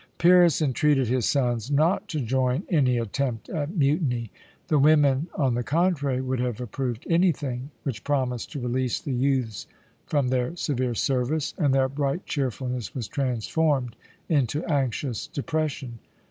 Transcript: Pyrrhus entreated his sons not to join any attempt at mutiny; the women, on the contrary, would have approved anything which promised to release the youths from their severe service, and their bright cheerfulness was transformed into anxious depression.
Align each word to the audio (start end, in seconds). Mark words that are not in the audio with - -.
Pyrrhus 0.17 0.63
entreated 0.63 1.07
his 1.09 1.27
sons 1.27 1.69
not 1.69 2.07
to 2.07 2.21
join 2.21 2.63
any 2.69 2.97
attempt 2.97 3.49
at 3.49 3.75
mutiny; 3.77 4.31
the 4.67 4.79
women, 4.79 5.27
on 5.35 5.53
the 5.53 5.61
contrary, 5.61 6.21
would 6.21 6.39
have 6.39 6.59
approved 6.59 7.05
anything 7.07 7.69
which 7.83 8.03
promised 8.03 8.51
to 8.53 8.59
release 8.59 8.99
the 8.99 9.13
youths 9.13 9.67
from 10.07 10.29
their 10.29 10.55
severe 10.55 10.95
service, 10.95 11.53
and 11.59 11.71
their 11.71 11.87
bright 11.87 12.25
cheerfulness 12.25 12.95
was 12.95 13.07
transformed 13.07 13.95
into 14.27 14.65
anxious 14.65 15.27
depression. 15.27 15.99